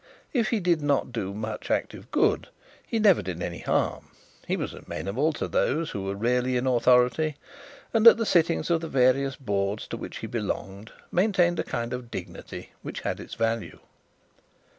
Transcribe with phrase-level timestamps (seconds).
[0.33, 2.47] If he did not do much active good,
[2.87, 4.09] he never did any harm;
[4.47, 7.37] he was amenable to those who were really in authority,
[7.93, 11.93] and at the sittings of the various boards to which he belonged maintained a kind
[11.93, 13.77] of dignity which had its value.